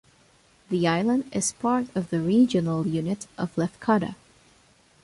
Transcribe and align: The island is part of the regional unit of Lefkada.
The 0.71 0.87
island 0.87 1.29
is 1.31 1.51
part 1.51 1.95
of 1.95 2.09
the 2.09 2.19
regional 2.21 2.87
unit 2.87 3.27
of 3.37 3.53
Lefkada. 3.55 4.15